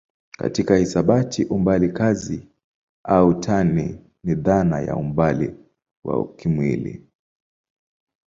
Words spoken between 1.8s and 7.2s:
kazi au tani ni dhana ya umbali wa kimwili.